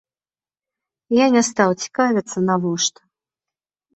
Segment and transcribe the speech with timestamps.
[1.23, 3.01] Я не стаў цікавіцца навошта.